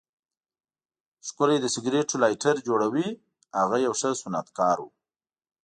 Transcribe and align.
ښکلی 1.27 1.57
د 1.61 1.65
سګریټو 1.75 2.15
لایټر 2.23 2.55
جوړاوه، 2.67 3.07
هغه 3.59 3.77
یو 3.85 3.93
ښه 3.99 4.09
صنعتکار 4.21 4.77
و. 4.81 4.85